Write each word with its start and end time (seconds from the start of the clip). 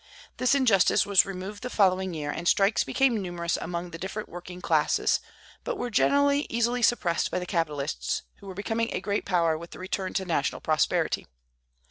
This 0.37 0.55
injustice 0.55 1.05
was 1.05 1.27
removed 1.27 1.61
the 1.61 1.69
following 1.69 2.15
year, 2.15 2.31
and 2.31 2.47
strikes 2.47 2.83
became 2.83 3.21
numerous 3.21 3.55
among 3.57 3.91
the 3.91 3.99
different 3.99 4.29
working 4.29 4.59
classes, 4.59 5.19
but 5.63 5.77
were 5.77 5.91
generally 5.91 6.47
easily 6.49 6.81
suppressed 6.81 7.29
by 7.29 7.37
the 7.37 7.45
capitalists, 7.45 8.23
who 8.37 8.47
were 8.47 8.55
becoming 8.55 8.91
a 8.93 8.99
great 8.99 9.25
power 9.27 9.55
with 9.59 9.69
the 9.69 9.77
return 9.77 10.13
to 10.13 10.25
national 10.25 10.61
prosperity. 10.61 11.27